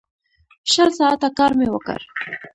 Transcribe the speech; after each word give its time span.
شل 0.71 0.89
ساعته 0.99 1.27
کار 1.37 1.51
مې 1.57 1.67
وکړ. 1.71 1.99